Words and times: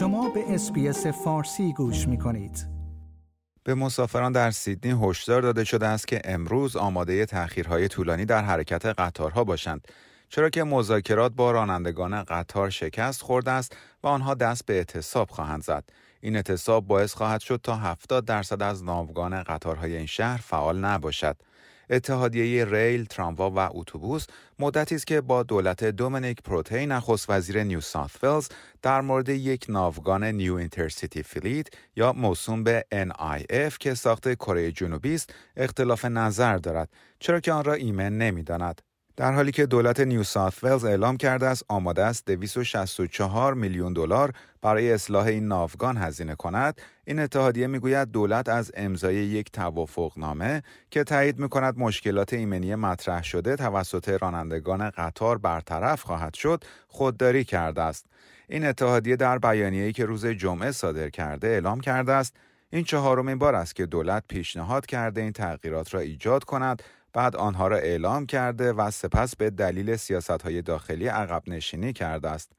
شما 0.00 0.28
به 0.28 0.54
SBS 0.54 1.06
فارسی 1.06 1.72
گوش 1.72 2.08
می 2.08 2.18
کنید. 2.18 2.66
به 3.64 3.74
مسافران 3.74 4.32
در 4.32 4.50
سیدنی 4.50 5.08
هشدار 5.08 5.42
داده 5.42 5.64
شده 5.64 5.86
است 5.86 6.08
که 6.08 6.20
امروز 6.24 6.76
آماده 6.76 7.26
تأخیرهای 7.26 7.88
طولانی 7.88 8.24
در 8.24 8.42
حرکت 8.44 8.86
قطارها 8.86 9.44
باشند 9.44 9.88
چرا 10.28 10.50
که 10.50 10.64
مذاکرات 10.64 11.32
با 11.32 11.50
رانندگان 11.50 12.22
قطار 12.22 12.70
شکست 12.70 13.22
خورده 13.22 13.50
است 13.50 13.76
و 14.02 14.06
آنها 14.06 14.34
دست 14.34 14.66
به 14.66 14.74
اعتصاب 14.74 15.30
خواهند 15.30 15.62
زد 15.62 15.84
این 16.20 16.36
اعتصاب 16.36 16.86
باعث 16.86 17.14
خواهد 17.14 17.40
شد 17.40 17.60
تا 17.62 17.76
70 17.76 18.24
درصد 18.24 18.62
از 18.62 18.84
ناوگان 18.84 19.42
قطارهای 19.42 19.96
این 19.96 20.06
شهر 20.06 20.36
فعال 20.36 20.78
نباشد 20.78 21.36
اتحادیه 21.90 22.64
ریل، 22.64 23.04
تراموا 23.04 23.50
و 23.50 23.58
اتوبوس 23.58 24.26
مدتی 24.58 24.94
است 24.94 25.06
که 25.06 25.20
با 25.20 25.42
دولت 25.42 25.84
دومینیک 25.84 26.42
پروته 26.42 26.86
نخست 26.86 27.30
وزیر 27.30 27.62
نیو 27.62 27.80
ساوت 27.80 28.24
ولز 28.24 28.48
در 28.82 29.00
مورد 29.00 29.28
یک 29.28 29.66
ناوگان 29.68 30.24
New 30.24 30.54
Intercity 30.54 31.22
Fleet 31.22 31.66
یا 31.96 32.12
موسوم 32.12 32.64
به 32.64 32.86
NIF 32.94 33.78
که 33.80 33.94
ساخت 33.94 34.34
کره 34.34 34.72
جنوبی 34.72 35.14
است 35.14 35.34
اختلاف 35.56 36.04
نظر 36.04 36.56
دارد 36.56 36.90
چرا 37.18 37.40
که 37.40 37.52
آن 37.52 37.64
را 37.64 37.72
ایمن 37.72 38.18
نمی‌داند. 38.18 38.89
در 39.16 39.32
حالی 39.32 39.52
که 39.52 39.66
دولت 39.66 40.00
نیو 40.00 40.22
ساوت 40.22 40.64
ولز 40.64 40.84
اعلام 40.84 41.16
کرده 41.16 41.46
است 41.46 41.64
آماده 41.68 42.04
است 42.04 42.30
264 42.30 43.54
میلیون 43.54 43.92
دلار 43.92 44.32
برای 44.62 44.92
اصلاح 44.92 45.26
این 45.26 45.48
ناوگان 45.48 45.96
هزینه 45.96 46.34
کند 46.34 46.80
این 47.04 47.18
اتحادیه 47.18 47.66
می‌گوید 47.66 48.08
دولت 48.08 48.48
از 48.48 48.72
امضای 48.74 49.14
یک 49.14 49.52
توافقنامه 49.52 50.62
که 50.90 51.04
تایید 51.04 51.38
می‌کند 51.38 51.78
مشکلات 51.78 52.32
ایمنی 52.32 52.74
مطرح 52.74 53.22
شده 53.22 53.56
توسط 53.56 54.08
رانندگان 54.08 54.90
قطار 54.90 55.38
برطرف 55.38 56.02
خواهد 56.02 56.34
شد 56.34 56.64
خودداری 56.88 57.44
کرده 57.44 57.82
است. 57.82 58.06
این 58.48 58.66
اتحادیه 58.66 59.16
در 59.16 59.38
بیانیه‌ای 59.38 59.92
که 59.92 60.04
روز 60.04 60.26
جمعه 60.26 60.70
صادر 60.70 61.10
کرده 61.10 61.48
اعلام 61.48 61.80
کرده 61.80 62.12
است 62.12 62.36
این 62.72 62.84
چهارمین 62.84 63.38
بار 63.38 63.54
است 63.54 63.76
که 63.76 63.86
دولت 63.86 64.24
پیشنهاد 64.28 64.86
کرده 64.86 65.20
این 65.20 65.32
تغییرات 65.32 65.94
را 65.94 66.00
ایجاد 66.00 66.44
کند 66.44 66.82
بعد 67.12 67.36
آنها 67.36 67.68
را 67.68 67.76
اعلام 67.76 68.26
کرده 68.26 68.72
و 68.72 68.90
سپس 68.90 69.36
به 69.36 69.50
دلیل 69.50 69.96
سیاست 69.96 70.30
های 70.42 70.62
داخلی 70.62 71.06
عقب 71.06 71.42
نشینی 71.46 71.92
کرده 71.92 72.30
است. 72.30 72.52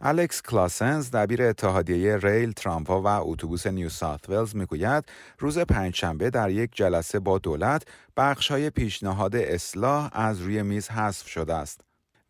الکس 0.00 0.42
کلاسنز 0.42 1.10
دبیر 1.10 1.42
اتحادیه 1.42 2.16
ریل 2.16 2.52
ترامپا 2.52 3.02
و 3.02 3.06
اتوبوس 3.06 3.66
نیو 3.66 3.88
ساوت 3.88 4.30
ولز 4.30 4.56
می‌گوید 4.56 5.04
روز 5.38 5.58
پنجشنبه 5.58 6.30
در 6.30 6.50
یک 6.50 6.70
جلسه 6.74 7.18
با 7.18 7.38
دولت 7.38 7.82
بخش 8.16 8.50
های 8.50 8.70
پیشنهاد 8.70 9.36
اصلاح 9.36 10.10
از 10.12 10.40
روی 10.40 10.62
میز 10.62 10.88
حذف 10.88 11.28
شده 11.28 11.54
است. 11.54 11.80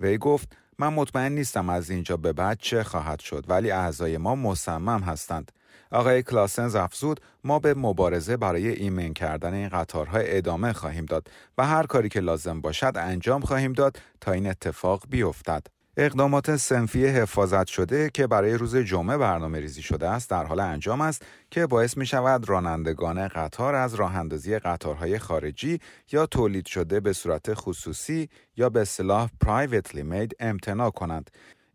وی 0.01 0.19
گفت 0.19 0.57
من 0.79 0.93
مطمئن 0.93 1.33
نیستم 1.33 1.69
از 1.69 1.91
اینجا 1.91 2.17
به 2.17 2.33
بعد 2.33 2.59
چه 2.61 2.83
خواهد 2.83 3.21
شد 3.21 3.45
ولی 3.49 3.71
اعضای 3.71 4.17
ما 4.17 4.35
مصمم 4.35 5.01
هستند. 5.01 5.53
آقای 5.91 6.23
کلاسنز 6.23 6.75
افزود 6.75 7.21
ما 7.45 7.59
به 7.59 7.75
مبارزه 7.75 8.37
برای 8.37 8.69
ایمن 8.69 9.13
کردن 9.13 9.55
این 9.55 9.69
قطارها 9.69 10.19
ادامه 10.19 10.73
خواهیم 10.73 11.05
داد 11.05 11.31
و 11.59 11.67
هر 11.67 11.87
کاری 11.87 12.09
که 12.09 12.21
لازم 12.21 12.61
باشد 12.61 12.93
انجام 12.97 13.41
خواهیم 13.41 13.73
داد 13.73 13.99
تا 14.21 14.33
این 14.33 14.47
اتفاق 14.47 15.03
بیفتد. 15.11 15.67
اقدامات 15.97 16.57
سنفی 16.57 17.07
حفاظت 17.07 17.67
شده 17.67 18.11
که 18.15 18.27
برای 18.27 18.55
روز 18.55 18.77
جمعه 18.77 19.17
برنامه 19.17 19.61
ریزی 19.61 19.83
شده 19.83 20.09
است 20.09 20.31
در 20.31 20.45
حال 20.45 20.61
انجام 20.61 21.01
است 21.01 21.23
که 21.51 21.67
باعث 21.67 21.97
می 21.97 22.07
شود 22.07 22.49
رانندگان 22.49 23.29
قطار 23.29 23.75
از 23.75 23.95
راه 23.95 24.17
اندازی 24.17 24.59
قطارهای 24.59 25.19
خارجی 25.19 25.81
یا 26.13 26.27
تولید 26.27 26.67
شده 26.67 27.01
به 27.01 27.13
صورت 27.13 27.55
خصوصی 27.55 28.29
یا 28.57 28.69
به 28.69 28.81
اصطلاح 28.81 29.29
privately 29.45 30.03
made 30.13 30.33
امتناع 30.41 30.91
کنند. 30.91 31.31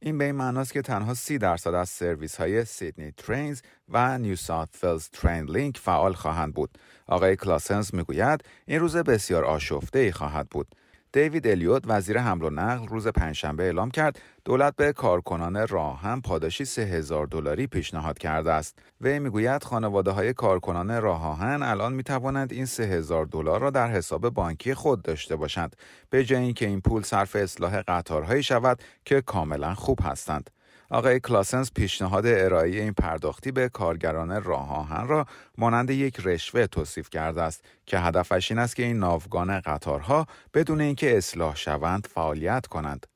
این 0.06 0.18
به 0.18 0.26
این 0.26 0.36
معناست 0.36 0.74
که 0.74 0.82
تنها 0.82 1.14
سی 1.14 1.38
درصد 1.38 1.74
از 1.74 1.90
سرویس 1.90 2.36
های 2.36 2.66
Sydney 2.66 3.12
Trains 3.12 3.62
و 3.90 4.18
نیو 4.18 4.36
ساوت 4.36 4.70
ولز 4.72 5.10
TrainLink 5.10 5.78
فعال 5.78 6.14
خواهند 6.14 6.54
بود. 6.54 6.78
آقای 7.08 7.36
کلاسنز 7.36 7.96
می‌گوید 7.96 8.44
این 8.66 8.80
روز 8.80 8.98
بسیار 8.98 9.46
آشفته 9.46 10.00
ای 10.00 10.12
خواهد 10.12 10.50
بود. 10.50 10.68
دیوید 11.16 11.48
الیوت 11.48 11.84
وزیر 11.86 12.20
حمل 12.20 12.44
و 12.44 12.50
نقل 12.50 12.88
روز 12.88 13.08
پنجشنبه 13.08 13.64
اعلام 13.64 13.92
کرد 13.92 14.20
دولت 14.46 14.76
به 14.76 14.94
کارکنان 14.94 15.68
راه 15.68 15.89
آهن 15.89 16.22
پاداشی 16.22 16.66
3000 16.66 17.28
دلاری 17.28 17.68
پیشنهاد 17.68 18.18
کرده 18.18 18.52
است. 18.52 18.80
وی 19.02 19.20
می‌گوید 19.20 19.64
خانواده 19.64 20.12
های 20.12 20.34
کارکنان 20.34 21.02
راه 21.02 21.27
آهن 21.27 21.64
الان 21.64 21.94
می 21.94 22.04
توانند 22.04 22.54
این 22.54 22.66
3000 22.66 23.26
دلار 23.26 23.62
را 23.62 23.70
در 23.70 23.88
حساب 23.88 24.30
بانکی 24.30 24.74
خود 24.74 25.02
داشته 25.02 25.36
باشند 25.36 25.76
به 26.10 26.24
جای 26.24 26.40
اینکه 26.40 26.68
این 26.68 26.82
پول 26.82 27.04
صرف 27.04 27.36
اصلاح 27.36 27.82
قطارهایی 27.82 28.44
شود 28.44 28.84
که 29.06 29.22
کاملا 29.22 29.74
خوب 29.74 30.00
هستند. 30.04 30.50
آقای 30.90 31.20
کلاسنس 31.20 31.72
پیشنهاد 31.72 32.26
ارائه 32.26 32.70
این 32.70 32.94
پرداختی 32.94 33.52
به 33.52 33.70
کارگران 33.70 34.44
راه 34.44 34.72
آهن 34.72 35.08
را 35.08 35.26
مانند 35.58 35.90
یک 35.90 36.20
رشوه 36.24 36.68
توصیف 36.68 37.10
کرده 37.10 37.42
است 37.42 37.64
که 37.86 38.00
هدفش 38.00 38.52
این 38.52 38.60
است 38.60 38.76
که 38.76 38.84
این 38.84 39.00
ناوگان 39.00 39.60
قطارها 39.60 40.28
بدون 40.54 40.82
اینکه 40.82 41.18
اصلاح 41.18 41.56
شوند 41.56 42.08
فعالیت 42.14 42.68
کنند. 42.68 43.08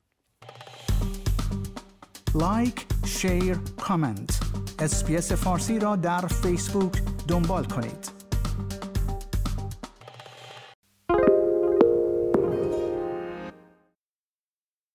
لایک، 2.36 2.86
شیر، 3.06 3.58
کامنت. 3.82 4.40
SBS 4.80 5.32
فارسی 5.32 5.80
را 5.80 5.96
در 5.96 6.28
فیسبوک 6.28 7.02
دنبال 7.28 7.64
کنید. 7.66 8.19